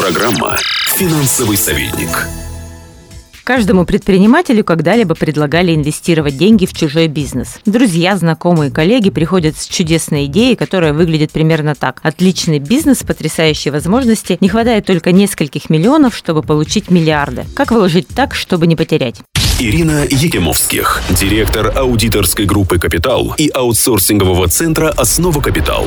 Программа 0.00 0.56
«Финансовый 0.96 1.58
советник». 1.58 2.26
Каждому 3.44 3.84
предпринимателю 3.84 4.64
когда-либо 4.64 5.14
предлагали 5.14 5.74
инвестировать 5.74 6.38
деньги 6.38 6.64
в 6.64 6.72
чужой 6.72 7.06
бизнес. 7.06 7.58
Друзья, 7.66 8.16
знакомые, 8.16 8.70
коллеги 8.70 9.10
приходят 9.10 9.58
с 9.58 9.66
чудесной 9.66 10.24
идеей, 10.24 10.56
которая 10.56 10.94
выглядит 10.94 11.32
примерно 11.32 11.74
так. 11.74 12.00
Отличный 12.02 12.60
бизнес, 12.60 13.02
потрясающие 13.02 13.72
возможности, 13.72 14.38
не 14.40 14.48
хватает 14.48 14.86
только 14.86 15.12
нескольких 15.12 15.68
миллионов, 15.68 16.16
чтобы 16.16 16.42
получить 16.42 16.90
миллиарды. 16.90 17.44
Как 17.54 17.70
вложить 17.70 18.08
так, 18.08 18.34
чтобы 18.34 18.66
не 18.66 18.76
потерять? 18.76 19.16
Ирина 19.62 20.06
Егемовских, 20.08 21.02
директор 21.10 21.70
аудиторской 21.76 22.46
группы 22.46 22.78
«Капитал» 22.78 23.34
и 23.36 23.50
аутсорсингового 23.50 24.48
центра 24.48 24.88
«Основа 24.88 25.42
Капитал». 25.42 25.86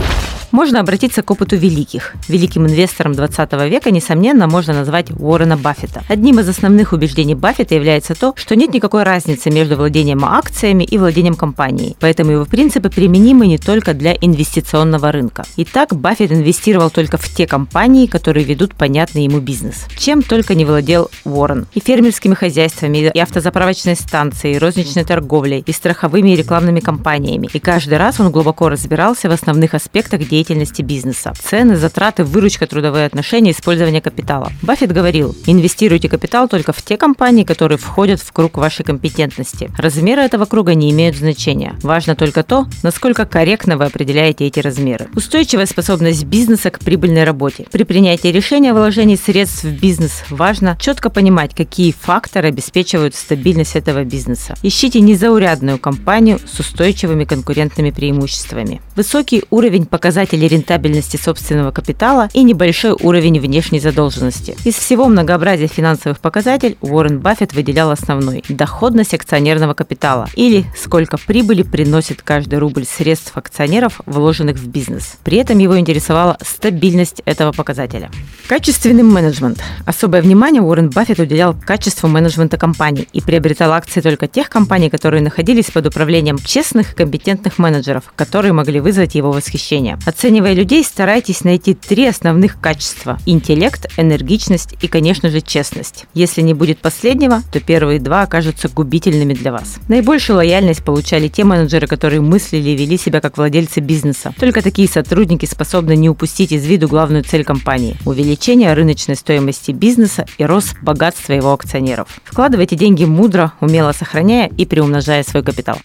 Можно 0.51 0.81
обратиться 0.81 1.23
к 1.23 1.31
опыту 1.31 1.55
великих. 1.55 2.13
Великим 2.27 2.67
инвестором 2.67 3.13
20 3.13 3.53
века, 3.67 3.89
несомненно, 3.89 4.45
можно 4.45 4.75
назвать 4.75 5.07
Уоррена 5.09 5.57
Баффета. 5.57 6.03
Одним 6.07 6.39
из 6.39 6.47
основных 6.47 6.93
убеждений 6.93 7.33
Баффета 7.33 7.73
является 7.73 8.13
то, 8.13 8.35
что 8.37 8.55
нет 8.55 8.71
никакой 8.71 9.01
разницы 9.01 9.49
между 9.49 9.77
владением 9.77 10.23
акциями 10.23 10.83
и 10.83 10.99
владением 10.99 11.33
компанией. 11.33 11.95
Поэтому 11.99 12.29
его 12.29 12.45
принципы 12.45 12.91
применимы 12.91 13.47
не 13.47 13.57
только 13.57 13.95
для 13.95 14.13
инвестиционного 14.13 15.11
рынка. 15.11 15.43
Итак, 15.57 15.95
Баффет 15.95 16.31
инвестировал 16.31 16.91
только 16.91 17.17
в 17.17 17.27
те 17.27 17.47
компании, 17.47 18.05
которые 18.05 18.45
ведут 18.45 18.75
понятный 18.75 19.23
ему 19.23 19.39
бизнес. 19.39 19.87
Чем 19.97 20.21
только 20.21 20.53
не 20.53 20.65
владел 20.65 21.09
Уоррен. 21.25 21.65
И 21.73 21.79
фермерскими 21.79 22.35
хозяйствами, 22.35 23.11
и 23.11 23.19
автозаправочной 23.63 23.95
станцией, 23.95 24.57
розничной 24.57 25.03
торговлей, 25.03 25.63
и 25.65 25.71
страховыми 25.71 26.31
и 26.31 26.35
рекламными 26.35 26.79
компаниями. 26.79 27.49
И 27.53 27.59
каждый 27.59 27.97
раз 27.97 28.19
он 28.19 28.31
глубоко 28.31 28.69
разбирался 28.69 29.29
в 29.29 29.31
основных 29.31 29.73
аспектах 29.73 30.27
деятельности 30.27 30.81
бизнеса. 30.81 31.33
Цены, 31.41 31.77
затраты, 31.77 32.23
выручка, 32.23 32.67
трудовые 32.67 33.05
отношения, 33.05 33.51
использование 33.51 34.01
капитала. 34.01 34.51
Баффет 34.61 34.91
говорил, 34.91 35.35
инвестируйте 35.45 36.09
капитал 36.09 36.47
только 36.47 36.73
в 36.73 36.81
те 36.81 36.97
компании, 36.97 37.43
которые 37.43 37.77
входят 37.77 38.19
в 38.21 38.31
круг 38.31 38.57
вашей 38.57 38.83
компетентности. 38.83 39.69
Размеры 39.77 40.21
этого 40.21 40.45
круга 40.45 40.73
не 40.75 40.91
имеют 40.91 41.15
значения. 41.15 41.75
Важно 41.81 42.15
только 42.15 42.43
то, 42.43 42.65
насколько 42.83 43.25
корректно 43.25 43.77
вы 43.77 43.85
определяете 43.85 44.45
эти 44.45 44.59
размеры. 44.59 45.07
Устойчивая 45.15 45.65
способность 45.65 46.25
бизнеса 46.25 46.69
к 46.69 46.79
прибыльной 46.79 47.23
работе. 47.23 47.65
При 47.71 47.83
принятии 47.83 48.27
решения 48.27 48.71
о 48.71 48.73
вложении 48.73 49.15
средств 49.15 49.63
в 49.63 49.79
бизнес 49.79 50.23
важно 50.29 50.77
четко 50.79 51.09
понимать, 51.09 51.55
какие 51.55 51.91
факторы 51.91 52.49
обеспечивают 52.49 53.15
стабильность 53.15 53.52
этого 53.75 54.03
бизнеса. 54.03 54.55
Ищите 54.63 54.99
незаурядную 54.99 55.77
компанию 55.77 56.39
с 56.45 56.59
устойчивыми 56.59 57.25
конкурентными 57.25 57.91
преимуществами. 57.91 58.81
Высокий 58.95 59.43
уровень 59.49 59.85
показателей 59.85 60.47
рентабельности 60.47 61.17
собственного 61.17 61.71
капитала 61.71 62.29
и 62.33 62.43
небольшой 62.43 62.91
уровень 62.91 63.39
внешней 63.39 63.79
задолженности. 63.79 64.55
Из 64.65 64.75
всего 64.75 65.07
многообразия 65.07 65.67
финансовых 65.67 66.19
показателей 66.19 66.77
Уоррен 66.81 67.19
Баффет 67.19 67.53
выделял 67.53 67.91
основной– 67.91 68.43
доходность 68.49 69.13
акционерного 69.13 69.73
капитала 69.73 70.27
или 70.35 70.65
сколько 70.77 71.17
прибыли 71.17 71.63
приносит 71.63 72.21
каждый 72.21 72.59
рубль 72.59 72.85
средств 72.85 73.35
акционеров, 73.35 74.01
вложенных 74.05 74.57
в 74.57 74.67
бизнес. 74.67 75.17
При 75.23 75.37
этом 75.37 75.59
его 75.59 75.77
интересовала 75.79 76.37
стабильность 76.41 77.21
этого 77.25 77.51
показателя. 77.51 78.09
Качественный 78.47 79.03
менеджмент. 79.03 79.61
Особое 79.85 80.21
внимание 80.21 80.61
Уоррен 80.61 80.89
Баффет 80.89 81.19
уделял 81.19 81.53
качеству 81.53 82.07
менеджмента 82.07 82.57
компаний 82.57 83.07
и 83.13 83.21
приобретал 83.33 83.73
акции 83.73 83.99
только 83.99 84.27
тех 84.27 84.47
компаний, 84.47 84.91
которые 84.91 85.23
находились 85.23 85.71
под 85.71 85.87
управлением 85.87 86.37
честных 86.37 86.93
и 86.93 86.95
компетентных 86.95 87.57
менеджеров, 87.57 88.13
которые 88.15 88.53
могли 88.53 88.79
вызвать 88.79 89.15
его 89.15 89.31
восхищение. 89.31 89.97
Оценивая 90.05 90.53
людей, 90.53 90.83
старайтесь 90.83 91.43
найти 91.43 91.73
три 91.73 92.05
основных 92.05 92.61
качества– 92.61 93.17
интеллект, 93.25 93.87
энергичность 93.97 94.75
и, 94.79 94.87
конечно 94.87 95.31
же, 95.31 95.41
честность. 95.41 96.05
Если 96.13 96.41
не 96.41 96.53
будет 96.53 96.77
последнего, 96.77 97.41
то 97.51 97.59
первые 97.59 97.99
два 97.99 98.21
окажутся 98.21 98.69
губительными 98.69 99.33
для 99.33 99.51
вас. 99.51 99.77
Наибольшую 99.87 100.37
лояльность 100.37 100.83
получали 100.83 101.27
те 101.27 101.43
менеджеры, 101.43 101.87
которые 101.87 102.21
мыслили 102.21 102.69
и 102.69 102.75
вели 102.75 102.99
себя 102.99 103.19
как 103.19 103.37
владельцы 103.37 103.79
бизнеса. 103.79 104.35
Только 104.39 104.61
такие 104.61 104.87
сотрудники 104.87 105.47
способны 105.47 105.95
не 105.95 106.07
упустить 106.07 106.51
из 106.51 106.67
виду 106.67 106.87
главную 106.87 107.23
цель 107.23 107.43
компании– 107.43 107.97
увеличение 108.05 108.71
рыночной 108.75 109.15
стоимости 109.15 109.71
бизнеса 109.71 110.27
и 110.37 110.45
рост 110.45 110.75
богатства 110.83 111.33
его 111.33 111.51
акционеров. 111.51 112.09
Вкладывайте 112.23 112.75
деньги 112.75 113.05
мудро, 113.23 113.53
умело 113.61 113.93
сохраняя 113.93 114.51
и 114.57 114.65
приумножая 114.65 115.23
свой 115.23 115.43
капитал. 115.43 115.77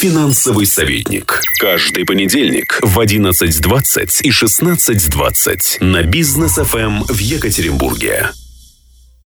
Финансовый 0.00 0.66
советник. 0.66 1.40
Каждый 1.58 2.04
понедельник 2.04 2.80
в 2.82 3.00
11.20 3.00 4.20
и 4.20 4.30
16.20 4.30 5.82
на 5.82 6.02
бизнес 6.02 6.56
ФМ 6.56 7.04
в 7.04 7.18
Екатеринбурге. 7.18 8.28